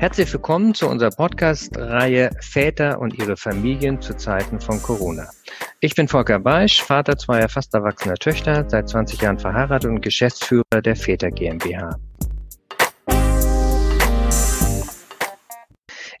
[0.00, 5.28] Herzlich willkommen zu unserer Podcast-Reihe Väter und ihre Familien zu Zeiten von Corona.
[5.80, 10.80] Ich bin Volker Beisch, Vater zweier fast erwachsener Töchter, seit 20 Jahren verheiratet und Geschäftsführer
[10.82, 11.98] der Väter GmbH.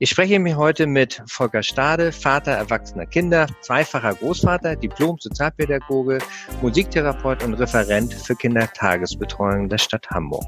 [0.02, 6.20] Ich spreche mir heute mit Volker Stade, Vater erwachsener Kinder, zweifacher Großvater, Diplom-Sozialpädagoge,
[6.62, 10.46] Musiktherapeut und Referent für Kindertagesbetreuung der Stadt Hamburg.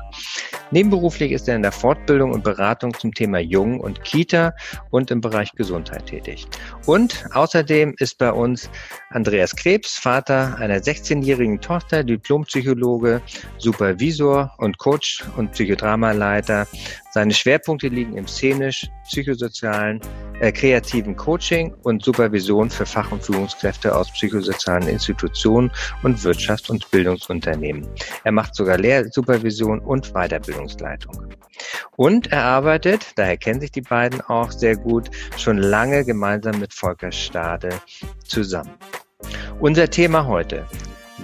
[0.70, 4.54] Nebenberuflich ist er in der Fortbildung und Beratung zum Thema Jung und Kita
[4.88, 6.46] und im Bereich Gesundheit tätig.
[6.86, 8.70] Und außerdem ist bei uns
[9.10, 13.20] Andreas Krebs, Vater einer 16-jährigen Tochter, Diplompsychologe,
[13.58, 16.66] Supervisor und Coach und Psychodramaleiter
[17.12, 20.00] seine Schwerpunkte liegen im szenisch, psychosozialen,
[20.40, 25.70] äh, kreativen Coaching und Supervision für Fach- und Führungskräfte aus psychosozialen Institutionen
[26.02, 27.86] und Wirtschafts- und Bildungsunternehmen.
[28.24, 31.34] Er macht sogar Lehrsupervision und Weiterbildungsleitung.
[31.96, 36.72] Und er arbeitet, daher kennen sich die beiden auch sehr gut, schon lange gemeinsam mit
[36.72, 37.70] Volker Stade
[38.24, 38.72] zusammen.
[39.60, 40.66] Unser Thema heute,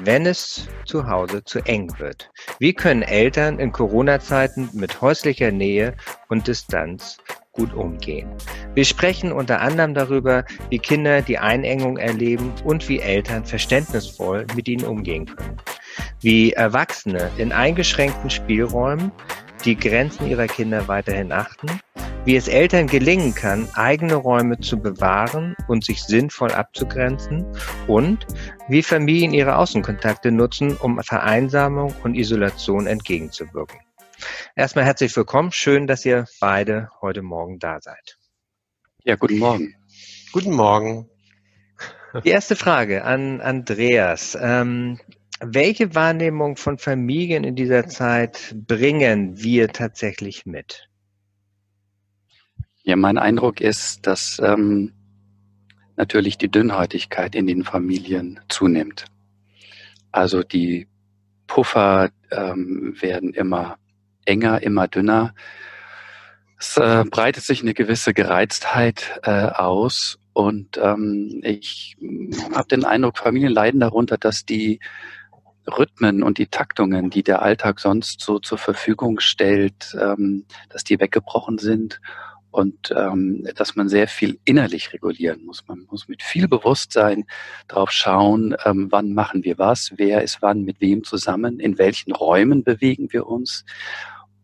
[0.04, 2.30] wenn es zu Hause zu eng wird.
[2.58, 5.94] Wie können Eltern in Corona-Zeiten mit häuslicher Nähe
[6.28, 7.18] und Distanz
[7.52, 8.28] gut umgehen?
[8.74, 14.68] Wir sprechen unter anderem darüber, wie Kinder die Einengung erleben und wie Eltern verständnisvoll mit
[14.68, 15.56] ihnen umgehen können.
[16.20, 19.12] Wie Erwachsene in eingeschränkten Spielräumen
[19.64, 21.80] die Grenzen ihrer Kinder weiterhin achten
[22.28, 27.46] wie es Eltern gelingen kann, eigene Räume zu bewahren und sich sinnvoll abzugrenzen
[27.86, 28.26] und
[28.68, 33.80] wie Familien ihre Außenkontakte nutzen, um Vereinsamung und Isolation entgegenzuwirken.
[34.54, 35.52] Erstmal herzlich willkommen.
[35.52, 38.18] Schön, dass ihr beide heute Morgen da seid.
[39.04, 39.74] Ja, guten Morgen.
[40.30, 41.08] Guten Morgen.
[42.24, 44.36] Die erste Frage an Andreas.
[44.38, 45.00] Ähm,
[45.40, 50.88] welche Wahrnehmung von Familien in dieser Zeit bringen wir tatsächlich mit?
[52.82, 54.92] Ja, mein Eindruck ist, dass ähm,
[55.96, 59.04] natürlich die Dünnhäutigkeit in den Familien zunimmt.
[60.10, 60.88] Also die
[61.46, 63.76] Puffer ähm, werden immer
[64.24, 65.34] enger, immer dünner.
[66.58, 71.96] Es äh, breitet sich eine gewisse Gereiztheit äh, aus und ähm, ich
[72.54, 74.80] habe den Eindruck, Familien leiden darunter, dass die
[75.68, 80.98] Rhythmen und die Taktungen, die der Alltag sonst so zur Verfügung stellt, ähm, dass die
[80.98, 82.00] weggebrochen sind
[82.50, 85.66] und ähm, dass man sehr viel innerlich regulieren muss.
[85.68, 87.24] Man muss mit viel Bewusstsein
[87.68, 92.12] drauf schauen, ähm, wann machen wir was, wer ist wann mit wem zusammen, in welchen
[92.12, 93.64] Räumen bewegen wir uns.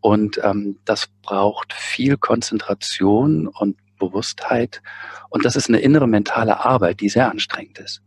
[0.01, 4.81] Und ähm, das braucht viel Konzentration und Bewusstheit.
[5.29, 8.01] Und das ist eine innere mentale Arbeit, die sehr anstrengend ist.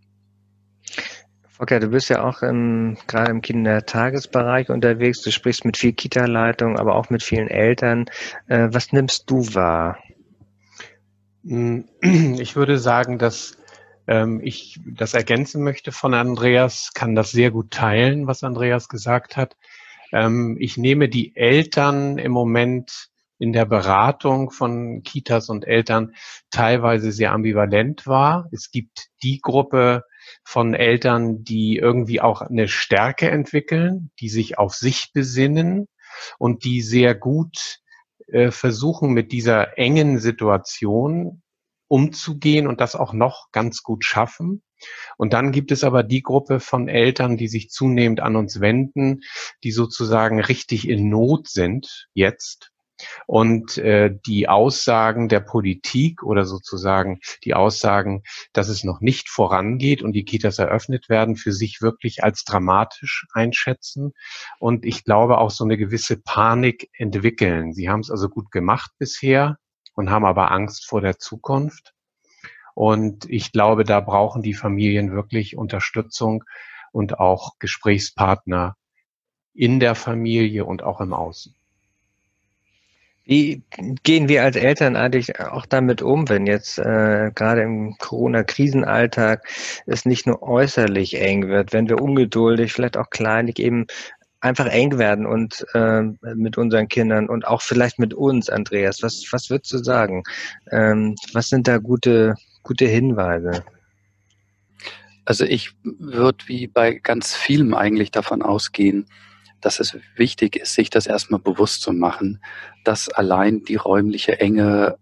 [1.60, 5.22] Okay, du bist ja auch im, gerade im Kindertagesbereich unterwegs.
[5.22, 8.06] Du sprichst mit viel Kita-Leitung, aber auch mit vielen Eltern.
[8.46, 9.98] Äh, was nimmst du wahr?
[11.44, 13.58] Hm, ich würde sagen, dass
[14.06, 19.36] ähm, ich das ergänzen möchte von Andreas, kann das sehr gut teilen, was Andreas gesagt
[19.36, 19.56] hat.
[20.12, 23.08] Ähm, ich nehme die Eltern im Moment
[23.40, 26.14] in der Beratung von Kitas und Eltern
[26.50, 28.48] teilweise sehr ambivalent wahr.
[28.52, 30.04] Es gibt die Gruppe,
[30.44, 35.88] von Eltern, die irgendwie auch eine Stärke entwickeln, die sich auf sich besinnen
[36.38, 37.80] und die sehr gut
[38.28, 41.42] äh, versuchen, mit dieser engen Situation
[41.88, 44.62] umzugehen und das auch noch ganz gut schaffen.
[45.16, 49.20] Und dann gibt es aber die Gruppe von Eltern, die sich zunehmend an uns wenden,
[49.64, 52.70] die sozusagen richtig in Not sind jetzt
[53.26, 58.22] und äh, die Aussagen der Politik oder sozusagen die Aussagen,
[58.52, 63.26] dass es noch nicht vorangeht und die Kitas eröffnet werden, für sich wirklich als dramatisch
[63.32, 64.12] einschätzen
[64.58, 67.72] und ich glaube auch so eine gewisse Panik entwickeln.
[67.72, 69.58] Sie haben es also gut gemacht bisher
[69.94, 71.92] und haben aber Angst vor der Zukunft.
[72.74, 76.44] Und ich glaube, da brauchen die Familien wirklich Unterstützung
[76.92, 78.76] und auch Gesprächspartner
[79.52, 81.57] in der Familie und auch im Außen.
[83.28, 83.62] Wie
[84.04, 89.46] gehen wir als Eltern eigentlich auch damit um, wenn jetzt äh, gerade im Corona-Krisenalltag
[89.84, 93.86] es nicht nur äußerlich eng wird, wenn wir ungeduldig, vielleicht auch kleinig eben
[94.40, 96.04] einfach eng werden und äh,
[96.36, 99.02] mit unseren Kindern und auch vielleicht mit uns, Andreas.
[99.02, 100.22] Was, was würdest du sagen?
[100.70, 103.62] Ähm, was sind da gute, gute Hinweise?
[105.26, 109.04] Also ich würde wie bei ganz vielem eigentlich davon ausgehen,
[109.60, 112.40] dass es wichtig ist, sich das erstmal bewusst zu machen,
[112.84, 114.98] dass allein die räumliche Enge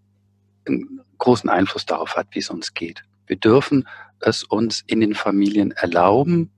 [0.67, 3.05] einen großen Einfluss darauf hat, wie es uns geht.
[3.27, 3.89] Wir dürfen
[4.21, 6.51] es uns in den Familien erlauben,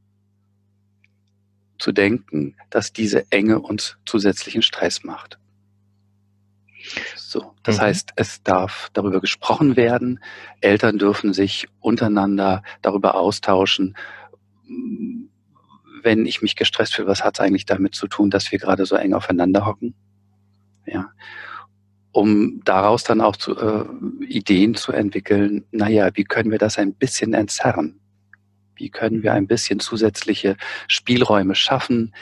[1.79, 5.39] zu denken, dass diese Enge uns zusätzlichen Stress macht.
[7.17, 7.83] So, das mhm.
[7.83, 10.21] heißt, es darf darüber gesprochen werden.
[10.61, 13.97] Eltern dürfen sich untereinander darüber austauschen.
[16.03, 18.87] Wenn ich mich gestresst fühle, was hat es eigentlich damit zu tun, dass wir gerade
[18.87, 19.95] so eng aufeinander hocken?
[20.87, 21.11] Ja,
[22.13, 23.85] um daraus dann auch zu, äh,
[24.25, 25.65] Ideen zu entwickeln.
[25.71, 28.01] Naja, wie können wir das ein bisschen entzerren?
[28.75, 30.57] Wie können wir ein bisschen zusätzliche
[30.87, 32.13] Spielräume schaffen?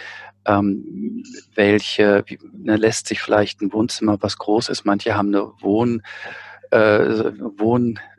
[0.46, 1.24] ähm,
[1.54, 6.02] welche, wie, ne, lässt sich vielleicht ein Wohnzimmer, was groß ist, manche haben eine Wohn,
[6.70, 7.32] äh,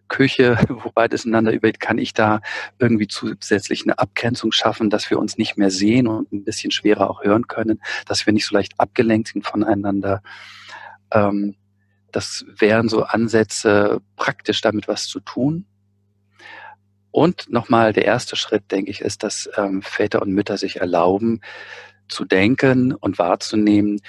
[0.08, 2.42] Wohnküche, wobei das einander überlegt, kann ich da
[2.80, 7.10] irgendwie zusätzlich eine Abgrenzung schaffen, dass wir uns nicht mehr sehen und ein bisschen schwerer
[7.10, 10.22] auch hören können, dass wir nicht so leicht abgelenkt sind voneinander.
[11.12, 11.56] Ähm,
[12.12, 15.66] das wären so Ansätze, praktisch damit was zu tun.
[17.12, 21.42] Und nochmal der erste Schritt, denke ich, ist, dass ähm, Väter und Mütter sich erlauben,
[22.08, 24.00] zu denken und wahrzunehmen,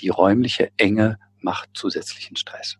[0.00, 2.78] die räumliche Enge macht zusätzlichen Stress.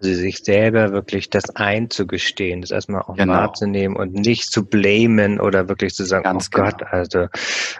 [0.00, 3.34] Also sich selber wirklich das einzugestehen, das erstmal auch genau.
[3.34, 6.70] wahrzunehmen und nicht zu blamen oder wirklich zu sagen, Ganz oh genau.
[6.70, 7.26] Gott, also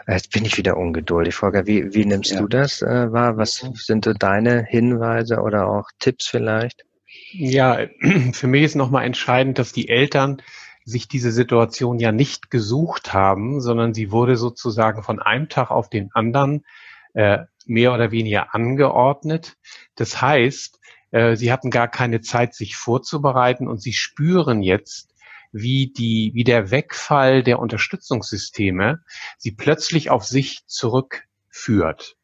[0.07, 1.35] jetzt bin ich wieder ungeduldig.
[1.35, 2.41] Volker, wie, wie nimmst ja.
[2.41, 3.37] du das äh, wahr?
[3.37, 3.75] Was mhm.
[3.75, 6.85] sind so deine Hinweise oder auch Tipps vielleicht?
[7.31, 7.79] Ja,
[8.33, 10.41] für mich ist nochmal entscheidend, dass die Eltern
[10.85, 15.89] sich diese Situation ja nicht gesucht haben, sondern sie wurde sozusagen von einem Tag auf
[15.89, 16.65] den anderen
[17.13, 19.55] äh, mehr oder weniger angeordnet.
[19.95, 20.78] Das heißt,
[21.11, 25.09] sie hatten gar keine Zeit, sich vorzubereiten und sie spüren jetzt,
[25.51, 29.03] wie die, wie der Wegfall der Unterstützungssysteme
[29.37, 32.15] sie plötzlich auf sich zurückführt.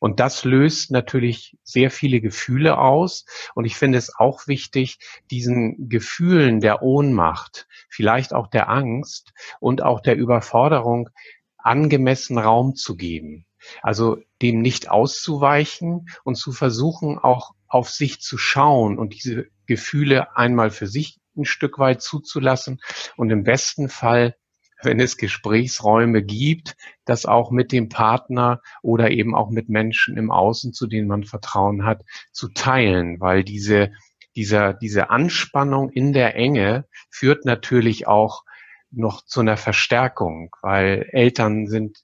[0.00, 3.24] Und das löst natürlich sehr viele Gefühle aus.
[3.54, 4.98] Und ich finde es auch wichtig,
[5.30, 11.08] diesen Gefühlen der Ohnmacht, vielleicht auch der Angst und auch der Überforderung
[11.56, 13.46] angemessen Raum zu geben.
[13.80, 20.36] Also dem nicht auszuweichen und zu versuchen, auch auf sich zu schauen und diese Gefühle
[20.36, 22.80] einmal für sich ein Stück weit zuzulassen.
[23.16, 24.36] Und im besten Fall
[24.84, 30.30] wenn es Gesprächsräume gibt, das auch mit dem Partner oder eben auch mit Menschen im
[30.30, 32.02] Außen, zu denen man Vertrauen hat,
[32.32, 33.92] zu teilen, weil diese,
[34.34, 38.44] dieser, diese Anspannung in der Enge führt natürlich auch
[38.90, 41.98] noch zu einer Verstärkung, weil Eltern sind,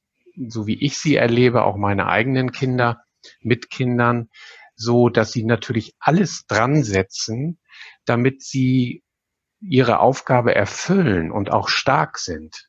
[0.48, 3.02] so wie ich sie erlebe, auch meine eigenen Kinder
[3.40, 4.30] mit Kindern,
[4.78, 7.58] so dass sie natürlich alles dran setzen,
[8.06, 9.02] damit sie
[9.60, 12.68] ihre Aufgabe erfüllen und auch stark sind.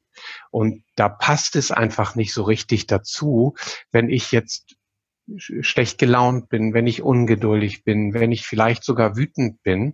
[0.51, 3.55] Und da passt es einfach nicht so richtig dazu,
[3.91, 4.75] wenn ich jetzt
[5.37, 9.93] schlecht gelaunt bin, wenn ich ungeduldig bin, wenn ich vielleicht sogar wütend bin.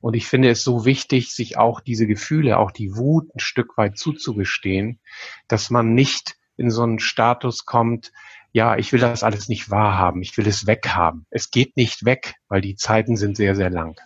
[0.00, 3.78] Und ich finde es so wichtig, sich auch diese Gefühle, auch die Wut ein Stück
[3.78, 5.00] weit zuzugestehen,
[5.46, 8.12] dass man nicht in so einen Status kommt,
[8.52, 11.26] ja, ich will das alles nicht wahrhaben, ich will es weghaben.
[11.30, 13.96] Es geht nicht weg, weil die Zeiten sind sehr, sehr lang.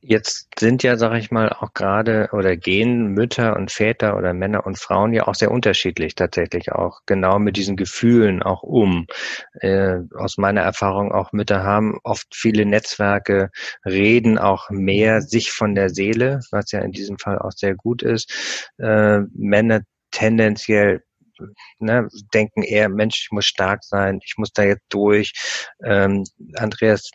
[0.00, 4.66] Jetzt sind ja, sag ich mal, auch gerade oder gehen Mütter und Väter oder Männer
[4.66, 9.06] und Frauen ja auch sehr unterschiedlich tatsächlich auch genau mit diesen Gefühlen auch um.
[9.60, 13.50] Äh, aus meiner Erfahrung auch Mütter haben oft viele Netzwerke,
[13.84, 18.02] reden auch mehr sich von der Seele, was ja in diesem Fall auch sehr gut
[18.02, 18.70] ist.
[18.78, 19.80] Äh, Männer
[20.10, 21.02] tendenziell
[21.78, 25.32] ne, denken eher, Mensch, ich muss stark sein, ich muss da jetzt durch.
[25.82, 26.24] Ähm,
[26.56, 27.10] Andreas,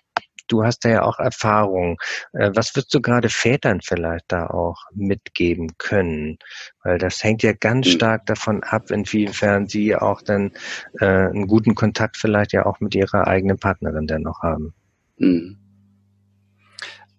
[0.50, 1.98] du hast da ja auch Erfahrung.
[2.34, 6.38] Äh, was würdest du gerade Vätern vielleicht da auch mitgeben können?
[6.84, 7.94] Weil das hängt ja ganz hm.
[7.94, 10.52] stark davon ab, inwiefern sie auch dann
[11.00, 14.74] äh, einen guten Kontakt vielleicht ja auch mit ihrer eigenen Partnerin dann noch haben.
[15.18, 15.58] Hm.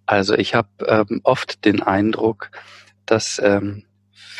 [0.06, 2.50] Also ich habe ähm, oft den Eindruck,
[3.06, 3.84] dass ähm,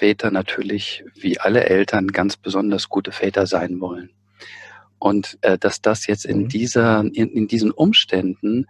[0.01, 4.09] Väter natürlich wie alle Eltern ganz besonders gute Väter sein wollen.
[4.99, 6.49] Und äh, dass das jetzt in mhm.
[6.49, 8.67] dieser, in, in diesen Umständen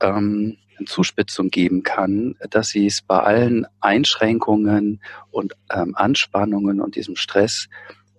[0.00, 5.00] ähm, eine Zuspitzung geben kann, dass sie es bei allen Einschränkungen
[5.30, 7.68] und ähm, Anspannungen und diesem Stress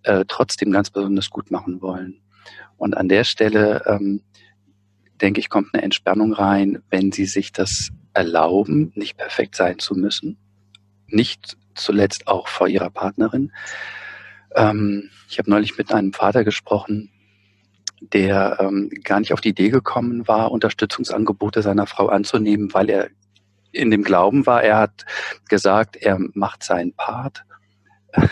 [0.03, 2.22] äh, trotzdem ganz besonders gut machen wollen.
[2.77, 4.22] Und an der Stelle, ähm,
[5.19, 9.93] denke ich, kommt eine Entspannung rein, wenn sie sich das erlauben, nicht perfekt sein zu
[9.93, 10.38] müssen,
[11.08, 13.51] nicht zuletzt auch vor ihrer Partnerin.
[14.55, 17.12] Ähm, ich habe neulich mit einem Vater gesprochen,
[18.01, 23.09] der ähm, gar nicht auf die Idee gekommen war, Unterstützungsangebote seiner Frau anzunehmen, weil er
[23.71, 25.05] in dem Glauben war, er hat
[25.48, 27.43] gesagt, er macht seinen Part,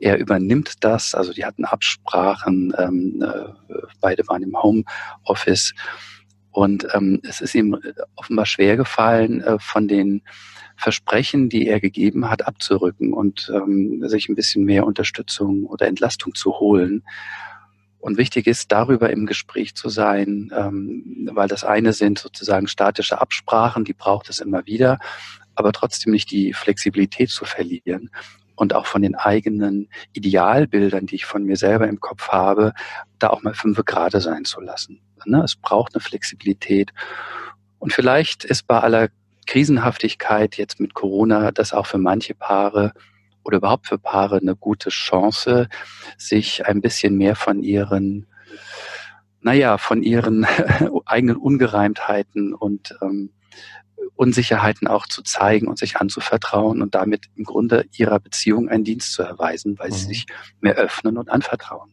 [0.00, 5.72] er übernimmt das, also die hatten Absprachen, ähm, äh, beide waren im Homeoffice.
[6.50, 7.80] Und ähm, es ist ihm
[8.14, 10.22] offenbar schwer gefallen, äh, von den
[10.76, 16.34] Versprechen, die er gegeben hat, abzurücken und ähm, sich ein bisschen mehr Unterstützung oder Entlastung
[16.34, 17.04] zu holen.
[17.98, 23.20] Und wichtig ist, darüber im Gespräch zu sein, ähm, weil das eine sind sozusagen statische
[23.20, 24.98] Absprachen, die braucht es immer wieder,
[25.54, 28.10] aber trotzdem nicht die Flexibilität zu verlieren
[28.56, 32.74] und auch von den eigenen Idealbildern, die ich von mir selber im Kopf habe,
[33.18, 35.00] da auch mal fünf Grade sein zu lassen.
[35.24, 35.42] Ne?
[35.44, 36.92] Es braucht eine Flexibilität.
[37.78, 39.08] Und vielleicht ist bei aller
[39.46, 42.92] Krisenhaftigkeit jetzt mit Corona das auch für manche Paare
[43.44, 45.68] oder überhaupt für Paare eine gute Chance,
[46.16, 48.26] sich ein bisschen mehr von ihren,
[49.40, 50.46] naja, von ihren
[51.06, 53.30] eigenen Ungereimtheiten und ähm,
[54.14, 59.12] Unsicherheiten auch zu zeigen und sich anzuvertrauen und damit im Grunde ihrer Beziehung einen Dienst
[59.12, 59.94] zu erweisen, weil mhm.
[59.94, 60.26] sie sich
[60.60, 61.92] mehr öffnen und anvertrauen.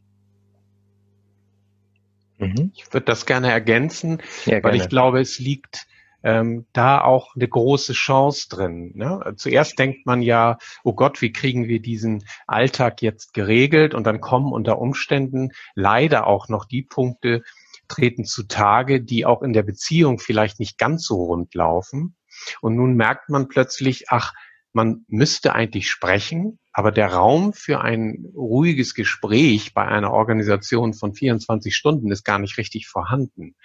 [2.38, 2.72] Mhm.
[2.75, 5.88] Ich würde das gerne ergänzen, ja, weil ich glaube, es liegt
[6.24, 8.92] ähm, da auch eine große Chance drin.
[8.96, 9.34] Ne?
[9.38, 13.94] Zuerst denkt man ja, oh Gott, wie kriegen wir diesen Alltag jetzt geregelt?
[13.94, 17.44] Und dann kommen unter Umständen leider auch noch die Punkte
[17.88, 22.16] treten zutage, die auch in der Beziehung vielleicht nicht ganz so rund laufen.
[22.62, 24.34] Und nun merkt man plötzlich, ach,
[24.72, 31.14] man müsste eigentlich sprechen, aber der Raum für ein ruhiges Gespräch bei einer Organisation von
[31.14, 33.56] 24 Stunden ist gar nicht richtig vorhanden.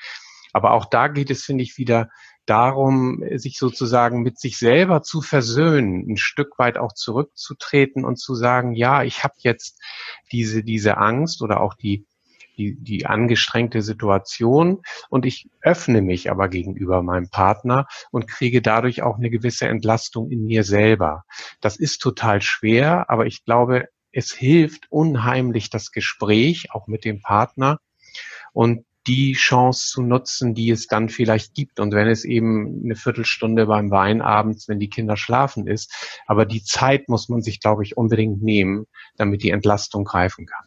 [0.53, 2.09] Aber auch da geht es, finde ich, wieder
[2.47, 8.35] darum, sich sozusagen mit sich selber zu versöhnen, ein Stück weit auch zurückzutreten und zu
[8.35, 9.81] sagen, ja, ich habe jetzt
[10.33, 12.07] diese, diese Angst oder auch die,
[12.57, 19.03] die, die angestrengte Situation und ich öffne mich aber gegenüber meinem Partner und kriege dadurch
[19.03, 21.25] auch eine gewisse Entlastung in mir selber.
[21.61, 27.21] Das ist total schwer, aber ich glaube, es hilft unheimlich das Gespräch auch mit dem
[27.21, 27.81] Partner
[28.53, 31.81] und die Chance zu nutzen, die es dann vielleicht gibt.
[31.81, 35.93] Und wenn es eben eine Viertelstunde beim Wein abends, wenn die Kinder schlafen ist.
[36.27, 40.65] Aber die Zeit muss man sich, glaube ich, unbedingt nehmen, damit die Entlastung greifen kann.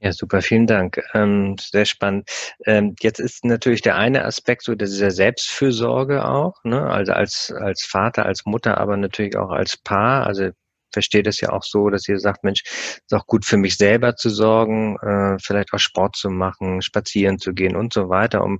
[0.00, 1.00] Ja, super, vielen Dank.
[1.14, 2.28] Ähm, sehr spannend.
[2.66, 6.90] Ähm, jetzt ist natürlich der eine Aspekt so dieser Selbstfürsorge auch, ne?
[6.90, 10.26] also als, als Vater, als Mutter, aber natürlich auch als Paar.
[10.26, 10.50] Also
[10.92, 14.16] verstehe das ja auch so, dass ihr sagt, Mensch, ist auch gut für mich selber
[14.16, 18.58] zu sorgen, äh, vielleicht auch Sport zu machen, spazieren zu gehen und so weiter, um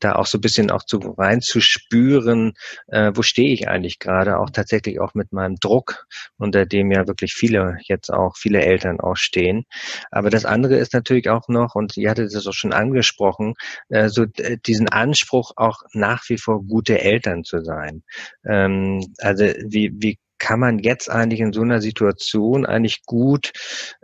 [0.00, 2.52] da auch so ein bisschen auch zu reinzuspüren,
[2.88, 6.06] äh, wo stehe ich eigentlich gerade, auch tatsächlich auch mit meinem Druck,
[6.36, 9.64] unter dem ja wirklich viele jetzt auch, viele Eltern auch stehen.
[10.10, 13.54] Aber das andere ist natürlich auch noch, und ihr hattet das auch schon angesprochen,
[13.88, 14.26] äh, so
[14.66, 18.02] diesen Anspruch auch nach wie vor gute Eltern zu sein.
[18.44, 23.52] Ähm, also wie, wie kann man jetzt eigentlich in so einer Situation eigentlich gut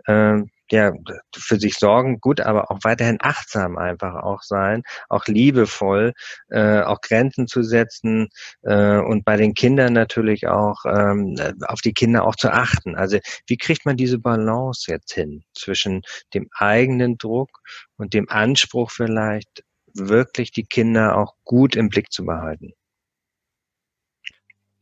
[0.05, 0.93] äh, ja,
[1.35, 6.13] für sich sorgen, gut, aber auch weiterhin achtsam einfach auch sein, auch liebevoll,
[6.49, 8.29] äh, auch Grenzen zu setzen
[8.63, 11.35] äh, und bei den Kindern natürlich auch ähm,
[11.67, 12.95] auf die Kinder auch zu achten.
[12.95, 16.01] Also wie kriegt man diese Balance jetzt hin zwischen
[16.33, 17.49] dem eigenen Druck
[17.97, 19.63] und dem Anspruch vielleicht
[19.93, 22.73] wirklich die Kinder auch gut im Blick zu behalten?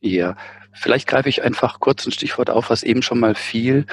[0.05, 0.36] Ja,
[0.74, 3.86] vielleicht greife ich einfach kurz ein Stichwort auf, was eben schon mal fiel.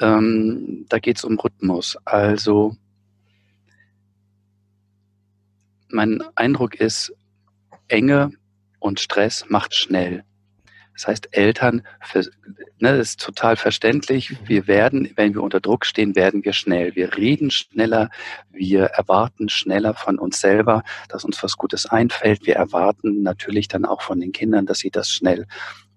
[0.00, 1.98] Ähm, da geht es um Rhythmus.
[2.04, 2.76] Also
[5.88, 7.12] mein Eindruck ist,
[7.88, 8.30] Enge
[8.78, 10.22] und Stress macht schnell.
[10.98, 12.28] Das heißt, Eltern, ne,
[12.80, 14.36] das ist total verständlich.
[14.48, 16.96] Wir werden, wenn wir unter Druck stehen, werden wir schnell.
[16.96, 18.10] Wir reden schneller,
[18.50, 22.46] wir erwarten schneller von uns selber, dass uns was Gutes einfällt.
[22.46, 25.46] Wir erwarten natürlich dann auch von den Kindern, dass sie das schnell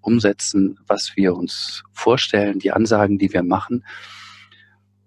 [0.02, 3.84] umsetzen, was wir uns vorstellen, die Ansagen, die wir machen.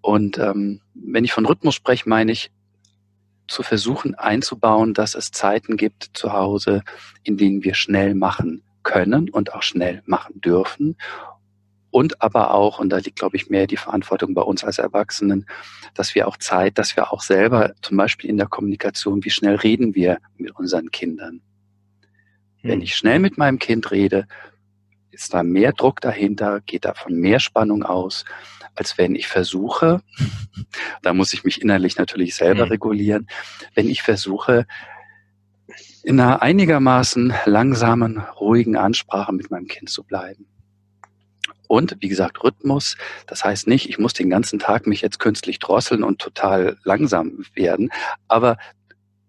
[0.01, 2.51] Und ähm, wenn ich von Rhythmus spreche, meine ich,
[3.47, 6.83] zu versuchen einzubauen, dass es Zeiten gibt zu Hause,
[7.23, 10.97] in denen wir schnell machen können und auch schnell machen dürfen.
[11.91, 15.47] Und aber auch, und da liegt, glaube ich, mehr die Verantwortung bei uns als Erwachsenen,
[15.95, 19.55] dass wir auch Zeit, dass wir auch selber zum Beispiel in der Kommunikation, wie schnell
[19.55, 21.41] reden wir mit unseren Kindern.
[22.63, 22.71] Hm.
[22.71, 24.27] Wenn ich schnell mit meinem Kind rede,
[25.13, 28.25] ist da mehr Druck dahinter, geht davon mehr Spannung aus,
[28.75, 30.03] als wenn ich versuche,
[31.03, 32.71] da muss ich mich innerlich natürlich selber hm.
[32.71, 33.29] regulieren,
[33.75, 34.67] wenn ich versuche,
[36.05, 40.47] in einer einigermaßen langsamen, ruhigen Ansprache mit meinem Kind zu bleiben.
[41.67, 42.97] Und wie gesagt, Rhythmus,
[43.27, 47.45] das heißt nicht, ich muss den ganzen Tag mich jetzt künstlich drosseln und total langsam
[47.55, 47.91] werden,
[48.29, 48.59] aber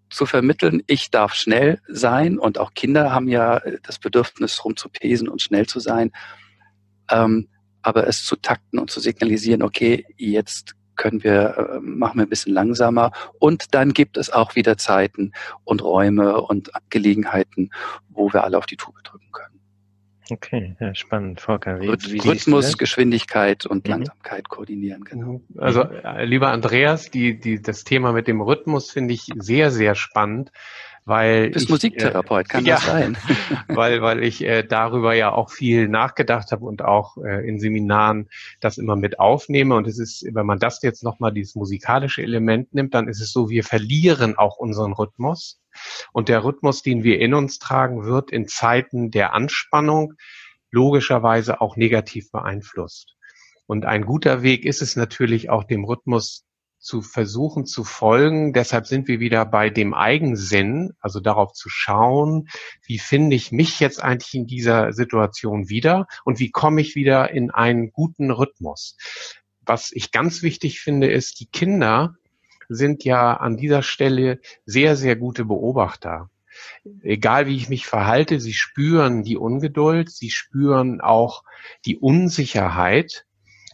[0.10, 5.42] zu vermitteln, ich darf schnell sein und auch Kinder haben ja das Bedürfnis, rumzupesen und
[5.42, 6.12] schnell zu sein,
[7.10, 7.48] ähm,
[7.82, 12.30] aber es zu takten und zu signalisieren, okay, jetzt können wir, äh, machen wir ein
[12.30, 13.12] bisschen langsamer.
[13.40, 15.34] Und dann gibt es auch wieder Zeiten
[15.64, 17.70] und Räume und Gelegenheiten,
[18.10, 19.60] wo wir alle auf die Tube drücken können.
[20.32, 21.40] Okay, ja, spannend.
[21.40, 23.92] Volker, wie, wie Rhythmus, Geschwindigkeit und mhm.
[23.92, 25.42] Langsamkeit koordinieren, genau.
[25.58, 29.94] Also, äh, lieber Andreas, die, die, das Thema mit dem Rhythmus finde ich sehr, sehr
[29.94, 30.52] spannend,
[31.06, 31.48] weil.
[31.48, 33.18] Du bist ich, Musiktherapeut, kann ja, das sein?
[33.68, 38.30] weil, weil ich äh, darüber ja auch viel nachgedacht habe und auch äh, in Seminaren
[38.60, 39.76] das immer mit aufnehme.
[39.76, 43.32] Und es ist, wenn man das jetzt nochmal dieses musikalische Element nimmt, dann ist es
[43.32, 45.60] so, wir verlieren auch unseren Rhythmus
[46.12, 50.14] und der Rhythmus, den wir in uns tragen, wird in Zeiten der Anspannung
[50.72, 53.16] logischerweise auch negativ beeinflusst.
[53.68, 56.45] Und ein guter Weg ist es natürlich auch dem Rhythmus
[56.86, 58.54] zu versuchen zu folgen.
[58.54, 62.48] Deshalb sind wir wieder bei dem Eigensinn, also darauf zu schauen,
[62.86, 67.32] wie finde ich mich jetzt eigentlich in dieser Situation wieder und wie komme ich wieder
[67.32, 68.98] in einen guten Rhythmus.
[69.66, 72.16] Was ich ganz wichtig finde, ist, die Kinder
[72.70, 76.30] sind ja an dieser Stelle sehr, sehr gute Beobachter.
[77.02, 81.44] Egal wie ich mich verhalte, sie spüren die Ungeduld, sie spüren auch
[81.86, 83.26] die Unsicherheit.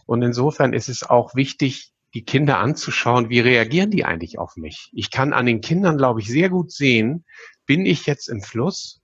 [0.06, 4.90] Und insofern ist es auch wichtig, die Kinder anzuschauen, wie reagieren die eigentlich auf mich.
[4.92, 7.24] Ich kann an den Kindern, glaube ich, sehr gut sehen,
[7.66, 9.00] bin ich jetzt im Fluss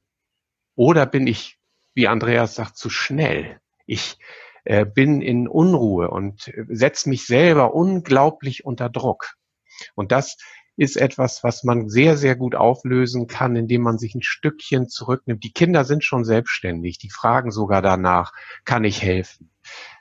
[0.74, 1.58] oder bin ich,
[1.94, 3.60] wie Andreas sagt, zu schnell.
[3.86, 4.18] Ich
[4.64, 9.34] äh, bin in Unruhe und setze mich selber unglaublich unter Druck.
[9.94, 10.36] Und das
[10.76, 15.42] ist etwas, was man sehr, sehr gut auflösen kann, indem man sich ein Stückchen zurücknimmt.
[15.42, 18.32] Die Kinder sind schon selbstständig, die fragen sogar danach,
[18.64, 19.50] kann ich helfen?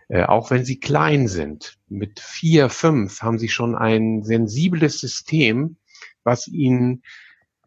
[0.09, 1.77] Äh, auch wenn sie klein sind.
[1.89, 5.77] Mit vier, fünf haben sie schon ein sensibles System,
[6.23, 7.03] was ihnen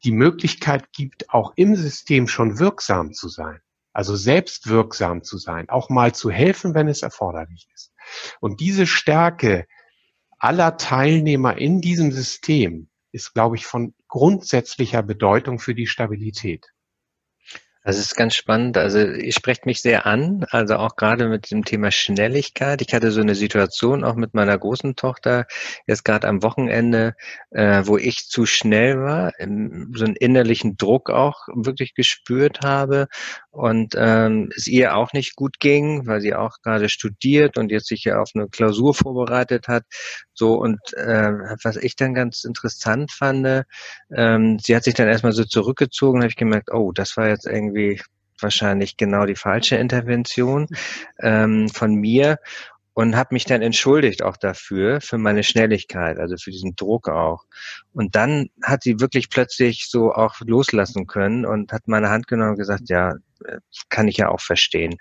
[0.04, 3.60] die Möglichkeit gibt, auch im System schon wirksam zu sein.
[3.92, 7.92] Also selbst wirksam zu sein, auch mal zu helfen, wenn es erforderlich ist.
[8.40, 9.66] Und diese Stärke,
[10.38, 16.68] aller Teilnehmer in diesem System ist, glaube ich, von grundsätzlicher Bedeutung für die Stabilität.
[17.82, 18.76] Das ist ganz spannend.
[18.76, 22.82] Also ihr sprecht mich sehr an, also auch gerade mit dem Thema Schnelligkeit.
[22.82, 25.46] Ich hatte so eine Situation auch mit meiner großen Tochter
[25.86, 27.14] jetzt gerade am Wochenende,
[27.50, 33.06] äh, wo ich zu schnell war, so einen innerlichen Druck auch wirklich gespürt habe
[33.50, 37.88] und ähm, es ihr auch nicht gut ging, weil sie auch gerade studiert und jetzt
[37.88, 39.84] sich ja auf eine Klausur vorbereitet hat.
[40.34, 41.32] So und äh,
[41.64, 43.64] was ich dann ganz interessant fand,
[44.14, 47.46] ähm, sie hat sich dann erstmal so zurückgezogen, habe ich gemerkt, oh, das war jetzt
[47.46, 47.69] irgendwie
[48.40, 50.66] wahrscheinlich genau die falsche Intervention
[51.20, 52.38] ähm, von mir
[52.94, 57.44] und habe mich dann entschuldigt auch dafür, für meine Schnelligkeit, also für diesen Druck auch.
[57.92, 62.50] Und dann hat sie wirklich plötzlich so auch loslassen können und hat meine Hand genommen
[62.50, 64.96] und gesagt, ja, äh, kann ich ja auch verstehen.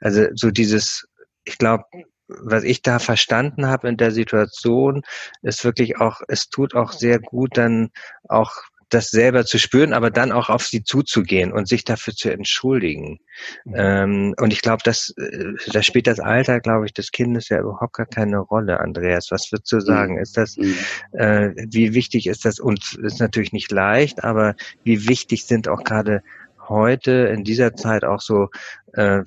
[0.00, 1.06] Also so dieses,
[1.44, 1.84] ich glaube,
[2.28, 5.02] was ich da verstanden habe in der Situation,
[5.42, 7.90] ist wirklich auch, es tut auch sehr gut, dann
[8.28, 8.52] auch
[8.94, 13.20] das selber zu spüren, aber dann auch auf sie zuzugehen und sich dafür zu entschuldigen.
[13.64, 13.74] Mhm.
[13.76, 17.60] Ähm, und ich glaube, das, äh, da spielt das Alter, glaube ich, des Kindes ja
[17.60, 19.30] überhaupt gar keine Rolle, Andreas.
[19.30, 20.18] Was würdest du sagen?
[20.18, 20.76] Ist das, mhm.
[21.12, 22.58] äh, wie wichtig ist das?
[22.58, 26.22] Und ist natürlich nicht leicht, aber wie wichtig sind auch gerade
[26.68, 28.48] heute in dieser Zeit auch so
[28.94, 29.22] äh,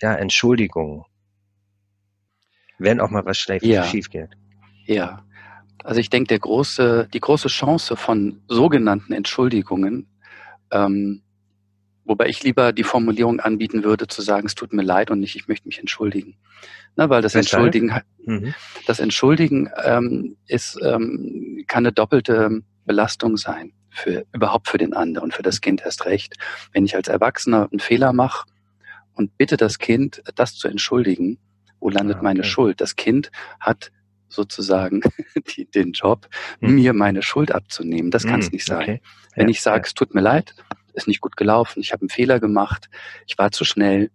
[0.00, 1.04] ja, Entschuldigungen?
[2.80, 3.84] wenn auch mal was schlecht ja.
[3.84, 4.30] schief geht.
[4.86, 5.22] Ja.
[5.84, 10.08] Also ich denke, der große, die große Chance von sogenannten Entschuldigungen,
[10.70, 11.22] ähm,
[12.04, 15.36] wobei ich lieber die Formulierung anbieten würde, zu sagen, es tut mir leid und nicht,
[15.36, 16.36] ich möchte mich entschuldigen.
[16.96, 17.92] Na, weil das Entschuldigen,
[18.24, 18.54] mhm.
[18.86, 25.26] das Entschuldigen ähm, ist, ähm, kann eine doppelte Belastung sein für überhaupt für den anderen
[25.26, 26.36] und für das Kind erst recht.
[26.72, 28.46] Wenn ich als Erwachsener einen Fehler mache
[29.14, 31.38] und bitte das Kind, das zu entschuldigen,
[31.80, 32.24] wo landet ah, okay.
[32.24, 32.80] meine Schuld?
[32.80, 33.90] Das Kind hat
[34.30, 35.02] sozusagen
[35.56, 36.28] die, den Job,
[36.60, 36.74] hm.
[36.74, 38.10] mir meine Schuld abzunehmen.
[38.10, 38.82] Das hm, kann es nicht sein.
[38.82, 39.00] Okay.
[39.34, 40.54] Wenn ja, ich sage, es tut mir leid,
[40.94, 42.88] ist nicht gut gelaufen, ich habe einen Fehler gemacht,
[43.26, 44.10] ich war zu schnell,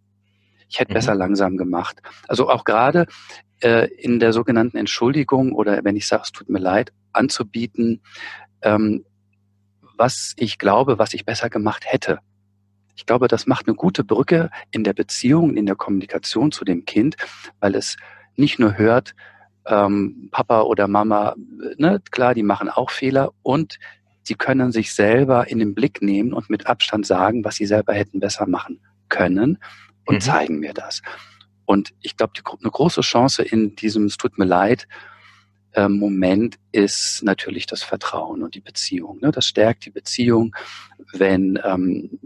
[0.67, 0.95] ich hätte mhm.
[0.95, 2.01] besser langsam gemacht.
[2.27, 3.05] Also auch gerade
[3.61, 8.01] äh, in der sogenannten Entschuldigung oder wenn ich sage, es tut mir leid, anzubieten,
[8.61, 9.05] ähm,
[9.97, 12.19] was ich glaube, was ich besser gemacht hätte.
[12.95, 16.85] Ich glaube, das macht eine gute Brücke in der Beziehung, in der Kommunikation zu dem
[16.85, 17.17] Kind,
[17.59, 17.97] weil es
[18.35, 19.15] nicht nur hört,
[19.67, 21.35] ähm, Papa oder Mama,
[21.77, 23.79] ne, klar, die machen auch Fehler und
[24.23, 27.93] sie können sich selber in den Blick nehmen und mit Abstand sagen, was sie selber
[27.93, 29.59] hätten besser machen können
[30.05, 30.21] und mhm.
[30.21, 31.01] zeigen mir das.
[31.65, 34.87] Und ich glaube, eine große Chance in diesem Es tut mir leid
[35.75, 39.19] äh, Moment ist natürlich das Vertrauen und die Beziehung.
[39.21, 39.31] Ne?
[39.31, 40.55] Das stärkt die Beziehung,
[41.13, 42.19] wenn ähm,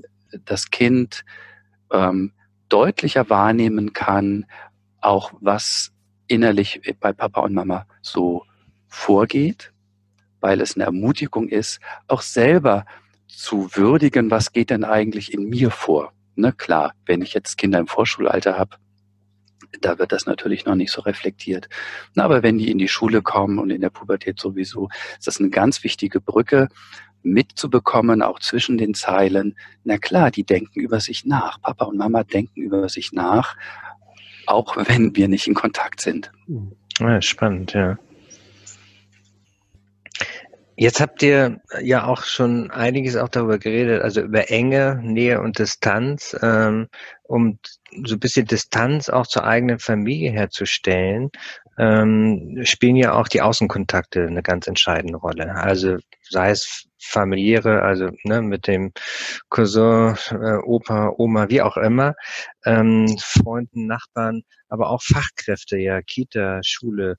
[0.46, 1.26] das Kind
[1.92, 2.32] ähm,
[2.70, 4.46] deutlicher wahrnehmen kann,
[5.02, 5.92] auch was
[6.30, 8.46] innerlich bei Papa und Mama so
[8.88, 9.74] vorgeht,
[10.40, 12.86] weil es eine Ermutigung ist, auch selber
[13.28, 16.14] zu würdigen, was geht denn eigentlich in mir vor.
[16.36, 18.78] Ne, klar, wenn ich jetzt Kinder im Vorschulalter habe,
[19.82, 21.70] da wird das natürlich noch nicht so reflektiert.
[22.16, 25.40] Na, aber wenn die in die Schule kommen und in der Pubertät sowieso, ist das
[25.40, 26.70] eine ganz wichtige Brücke
[27.22, 29.58] mitzubekommen, auch zwischen den Zeilen.
[29.84, 31.62] Na klar, die denken über sich nach.
[31.62, 33.56] Papa und Mama denken über sich nach,
[34.50, 36.32] auch wenn wir nicht in Kontakt sind.
[37.00, 37.98] Ja, spannend, ja.
[40.82, 45.60] Jetzt habt ihr ja auch schon einiges auch darüber geredet, also über Enge, Nähe und
[45.60, 46.88] Distanz, ähm,
[47.24, 47.60] um
[48.06, 51.32] so ein bisschen Distanz auch zur eigenen Familie herzustellen,
[51.78, 55.54] ähm, spielen ja auch die Außenkontakte eine ganz entscheidende Rolle.
[55.54, 55.98] Also
[56.30, 58.94] sei es familiäre, also ne, mit dem
[59.50, 62.16] Cousin, äh, Opa, Oma, wie auch immer,
[62.64, 67.18] ähm, Freunden, Nachbarn, aber auch Fachkräfte, ja, Kita, Schule,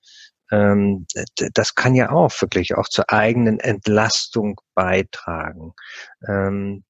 [0.51, 1.07] ähm,
[1.55, 5.73] das kann ja auch wirklich auch zur eigenen Entlastung beitragen.
[6.27, 6.85] Ähm,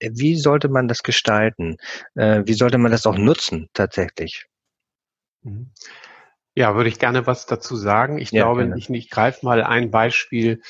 [0.00, 1.76] wie sollte man das gestalten?
[2.14, 4.46] Äh, wie sollte man das auch nutzen tatsächlich?
[5.42, 5.70] Mhm.
[6.54, 8.18] Ja, würde ich gerne was dazu sagen.
[8.18, 10.62] Ich ja, glaube, ich, ich greife mal ein Beispiel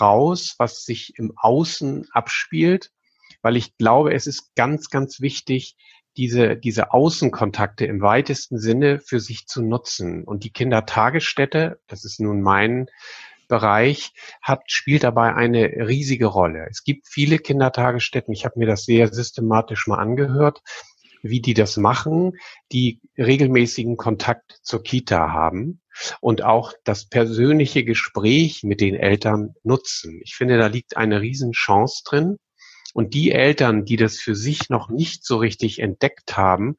[0.00, 2.90] raus, was sich im Außen abspielt,
[3.42, 5.76] weil ich glaube, es ist ganz, ganz wichtig,
[6.18, 10.24] diese, diese Außenkontakte im weitesten Sinne für sich zu nutzen.
[10.24, 12.88] Und die Kindertagesstätte, das ist nun mein
[13.46, 16.66] Bereich, hat, spielt dabei eine riesige Rolle.
[16.68, 20.60] Es gibt viele Kindertagesstätten, ich habe mir das sehr systematisch mal angehört,
[21.22, 22.32] wie die das machen,
[22.72, 25.80] die regelmäßigen Kontakt zur Kita haben
[26.20, 30.20] und auch das persönliche Gespräch mit den Eltern nutzen.
[30.22, 32.36] Ich finde, da liegt eine Riesenchance drin.
[32.94, 36.76] Und die Eltern, die das für sich noch nicht so richtig entdeckt haben,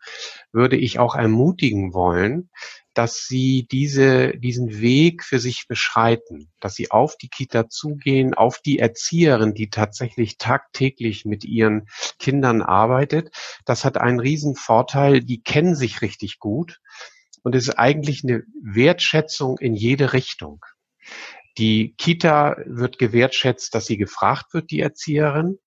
[0.52, 2.50] würde ich auch ermutigen wollen,
[2.94, 8.60] dass sie diese, diesen Weg für sich beschreiten, dass sie auf die Kita zugehen, auf
[8.60, 13.34] die Erzieherin, die tatsächlich tagtäglich mit ihren Kindern arbeitet.
[13.66, 15.22] Das hat einen riesen Vorteil.
[15.22, 16.82] Die kennen sich richtig gut
[17.44, 20.66] und es ist eigentlich eine Wertschätzung in jede Richtung.
[21.58, 25.60] Die Kita wird gewertschätzt, dass sie gefragt wird, die Erzieherin.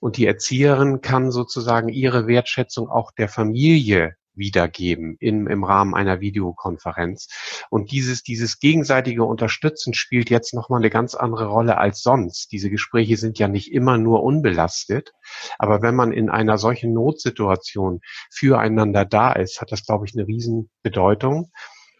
[0.00, 6.20] Und die Erzieherin kann sozusagen ihre Wertschätzung auch der Familie wiedergeben im, im Rahmen einer
[6.20, 7.28] Videokonferenz.
[7.70, 12.52] Und dieses, dieses gegenseitige Unterstützen spielt jetzt nochmal eine ganz andere Rolle als sonst.
[12.52, 15.12] Diese Gespräche sind ja nicht immer nur unbelastet.
[15.58, 20.26] Aber wenn man in einer solchen Notsituation füreinander da ist, hat das, glaube ich, eine
[20.26, 21.50] Riesenbedeutung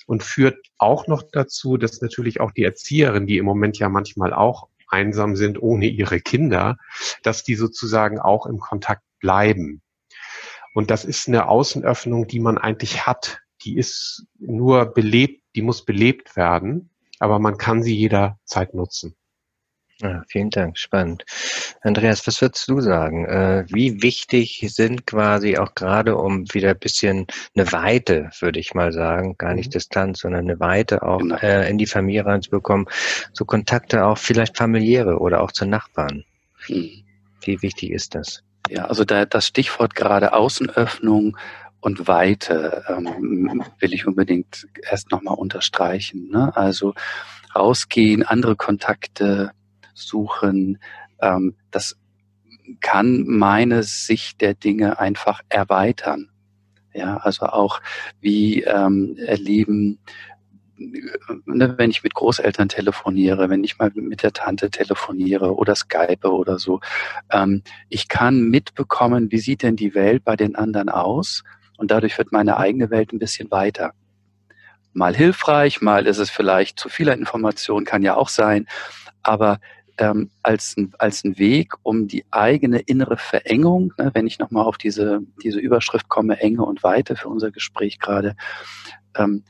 [0.06, 4.32] und führt auch noch dazu, dass natürlich auch die Erzieherin, die im Moment ja manchmal
[4.32, 6.76] auch einsam sind ohne ihre Kinder,
[7.22, 9.82] dass die sozusagen auch im Kontakt bleiben.
[10.74, 13.40] Und das ist eine Außenöffnung, die man eigentlich hat.
[13.62, 19.16] Die ist nur belebt, die muss belebt werden, aber man kann sie jederzeit nutzen.
[20.02, 21.24] Ja, vielen Dank, spannend.
[21.80, 23.24] Andreas, was würdest du sagen?
[23.24, 28.74] Äh, wie wichtig sind quasi auch gerade um wieder ein bisschen eine Weite, würde ich
[28.74, 29.72] mal sagen, gar nicht mhm.
[29.72, 31.36] Distanz, sondern eine Weite auch genau.
[31.36, 32.86] äh, in die Familie reinzubekommen,
[33.32, 36.24] so Kontakte auch vielleicht familiäre oder auch zu Nachbarn.
[36.68, 36.90] Mhm.
[37.42, 38.42] Wie wichtig ist das?
[38.68, 41.38] Ja, also da, das Stichwort gerade Außenöffnung
[41.80, 46.28] und Weite ähm, will ich unbedingt erst nochmal unterstreichen.
[46.30, 46.54] Ne?
[46.54, 46.94] Also
[47.54, 49.52] rausgehen, andere Kontakte
[49.96, 50.78] suchen.
[51.20, 51.96] Ähm, das
[52.80, 56.30] kann meine Sicht der Dinge einfach erweitern.
[56.92, 57.80] Ja, also auch
[58.20, 59.98] wie ähm, erleben,
[60.76, 66.28] ne, wenn ich mit Großeltern telefoniere, wenn ich mal mit der Tante telefoniere oder Skype
[66.30, 66.80] oder so,
[67.30, 71.44] ähm, ich kann mitbekommen, wie sieht denn die Welt bei den anderen aus
[71.76, 73.92] und dadurch wird meine eigene Welt ein bisschen weiter.
[74.92, 78.66] Mal hilfreich, mal ist es vielleicht zu vieler Information, kann ja auch sein,
[79.22, 79.58] aber
[79.98, 84.64] ähm, als, ein, als ein Weg, um die eigene innere Verengung, ne, wenn ich nochmal
[84.64, 88.36] auf diese, diese Überschrift komme, Enge und Weite für unser Gespräch gerade,
[89.16, 89.44] ähm,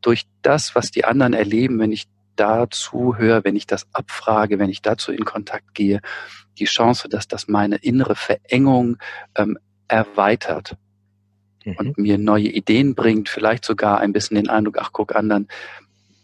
[0.00, 4.70] durch das, was die anderen erleben, wenn ich dazu höre, wenn ich das abfrage, wenn
[4.70, 6.00] ich dazu in Kontakt gehe,
[6.58, 8.96] die Chance, dass das meine innere Verengung
[9.36, 9.58] ähm,
[9.88, 10.76] erweitert
[11.64, 11.74] mhm.
[11.76, 15.48] und mir neue Ideen bringt, vielleicht sogar ein bisschen den Eindruck, ach guck, anderen,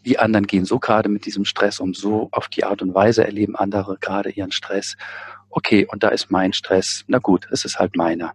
[0.07, 3.25] die anderen gehen so gerade mit diesem Stress um, so auf die Art und Weise
[3.25, 4.97] erleben andere gerade ihren Stress.
[5.51, 7.05] Okay, und da ist mein Stress.
[7.09, 8.33] Na gut, es ist halt meiner.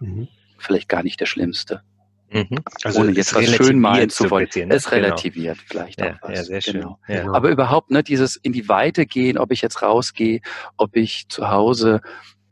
[0.00, 0.28] Mhm.
[0.58, 1.82] Vielleicht gar nicht der schlimmste.
[2.30, 2.58] Mhm.
[2.84, 4.48] Also Ohne jetzt was schön malen zu wollen.
[4.54, 4.74] Ne?
[4.74, 5.02] Es genau.
[5.02, 6.38] relativiert vielleicht ja, auch was.
[6.38, 6.80] Ja, sehr schön.
[6.80, 6.98] Genau.
[7.08, 7.32] Ja.
[7.32, 10.40] Aber überhaupt ne, dieses in die Weite gehen, ob ich jetzt rausgehe,
[10.76, 12.00] ob ich zu Hause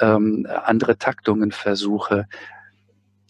[0.00, 2.26] ähm, andere Taktungen versuche,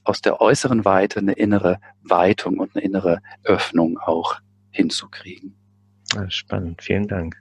[0.04, 4.40] aus der äußeren Weite eine innere Weitung und eine innere Öffnung auch
[4.70, 5.54] hinzukriegen.
[6.28, 7.36] Spannend, vielen Dank.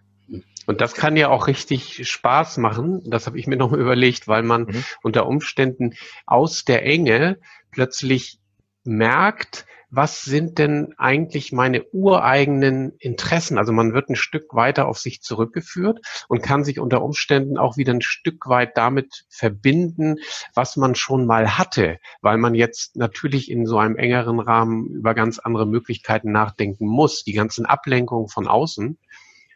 [0.67, 3.01] Und das kann ja auch richtig Spaß machen.
[3.09, 4.83] Das habe ich mir noch mal überlegt, weil man mhm.
[5.01, 5.95] unter Umständen
[6.27, 7.39] aus der Enge
[7.71, 8.39] plötzlich
[8.83, 13.57] merkt, was sind denn eigentlich meine ureigenen Interessen?
[13.57, 17.77] Also man wird ein Stück weiter auf sich zurückgeführt und kann sich unter Umständen auch
[17.77, 20.17] wieder ein Stück weit damit verbinden,
[20.53, 25.15] was man schon mal hatte, weil man jetzt natürlich in so einem engeren Rahmen über
[25.15, 27.23] ganz andere Möglichkeiten nachdenken muss.
[27.23, 28.99] Die ganzen Ablenkungen von außen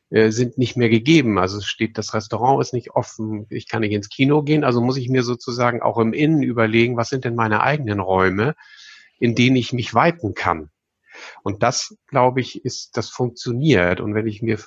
[0.10, 1.38] äh, sind nicht mehr gegeben.
[1.38, 4.82] Also es steht, das Restaurant ist nicht offen, ich kann nicht ins Kino gehen, also
[4.82, 8.56] muss ich mir sozusagen auch im Innen überlegen, was sind denn meine eigenen Räume?
[9.24, 10.70] In denen ich mich weiten kann.
[11.44, 14.02] Und das, glaube ich, ist, das funktioniert.
[14.02, 14.60] Und wenn ich mir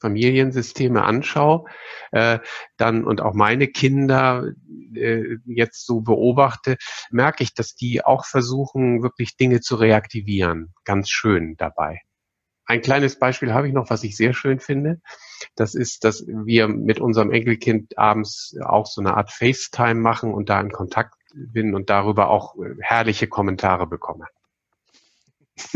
[0.00, 1.66] Familiensysteme anschaue,
[2.10, 2.38] äh,
[2.78, 4.50] dann und auch meine Kinder
[4.94, 6.78] äh, jetzt so beobachte,
[7.10, 10.72] merke ich, dass die auch versuchen, wirklich Dinge zu reaktivieren.
[10.86, 12.00] Ganz schön dabei.
[12.64, 15.02] Ein kleines Beispiel habe ich noch, was ich sehr schön finde.
[15.54, 20.48] Das ist, dass wir mit unserem Enkelkind abends auch so eine Art FaceTime machen und
[20.48, 24.26] da in Kontakt bin und darüber auch äh, herrliche Kommentare bekomme.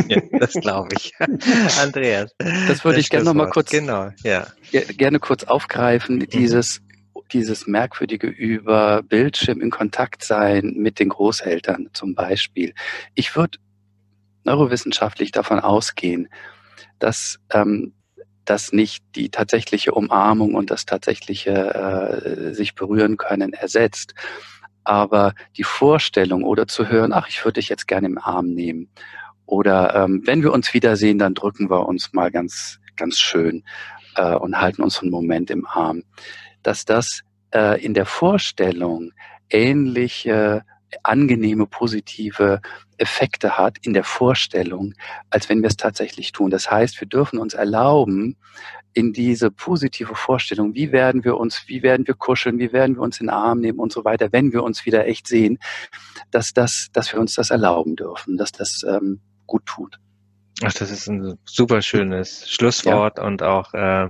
[0.09, 1.13] Ja, das glaube ich.
[1.81, 2.35] Andreas.
[2.39, 4.47] Das würde ich gerne noch mal kurz, genau, ja.
[4.71, 6.17] gerne kurz aufgreifen.
[6.17, 6.29] Mhm.
[6.29, 6.81] Dieses,
[7.33, 12.75] dieses merkwürdige über Bildschirm in Kontakt sein mit den Großeltern zum Beispiel.
[13.15, 13.59] Ich würde
[14.45, 16.29] neurowissenschaftlich davon ausgehen,
[16.99, 17.95] dass ähm,
[18.45, 24.15] das nicht die tatsächliche Umarmung und das tatsächliche äh, sich berühren können ersetzt,
[24.85, 28.89] aber die Vorstellung oder zu hören, ach, ich würde dich jetzt gerne im Arm nehmen.
[29.47, 33.65] Oder ähm, wenn wir uns wiedersehen, dann drücken wir uns mal ganz, ganz schön
[34.17, 36.03] äh, und halten uns einen Moment im Arm.
[36.63, 37.23] Dass das
[37.55, 39.13] äh, in der Vorstellung
[39.51, 40.65] ähnliche
[41.03, 42.61] angenehme, positive
[42.99, 44.95] Effekte hat in der Vorstellung,
[45.31, 46.51] als wenn wir es tatsächlich tun.
[46.51, 48.37] Das heißt, wir dürfen uns erlauben,
[48.95, 53.03] in diese positive Vorstellung, wie werden wir uns, wie werden wir kuscheln, wie werden wir
[53.03, 55.59] uns in den Arm nehmen und so weiter, wenn wir uns wieder echt sehen,
[56.31, 59.99] dass das, dass wir uns das erlauben dürfen, dass das ähm, gut tut.
[60.63, 63.25] Ach, das ist ein super schönes Schlusswort ja.
[63.25, 64.09] und auch äh,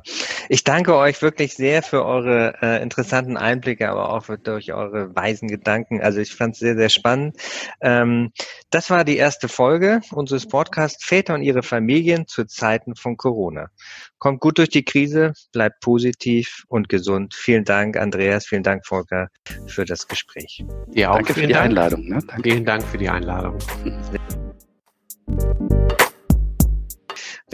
[0.51, 5.15] ich danke euch wirklich sehr für eure äh, interessanten Einblicke, aber auch für, durch eure
[5.17, 6.03] weisen Gedanken.
[6.03, 7.37] Also ich fand es sehr, sehr spannend.
[7.81, 8.31] Ähm,
[8.69, 13.71] das war die erste Folge unseres Podcasts Väter und ihre Familien zu Zeiten von Corona.
[14.19, 17.35] Kommt gut durch die Krise, bleibt positiv und gesund.
[17.35, 19.29] Vielen Dank, Andreas, vielen Dank, Volker,
[19.67, 20.63] für das Gespräch.
[20.93, 21.71] Ja, auch Danke für die Dank.
[21.71, 22.05] Einladung.
[22.07, 22.19] Ne?
[22.27, 22.43] Danke.
[22.43, 23.59] Vielen Dank für die Einladung.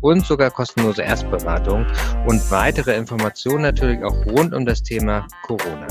[0.00, 1.84] und sogar kostenlose Erstberatung
[2.26, 5.86] und weitere Informationen natürlich auch rund um das Thema Corona.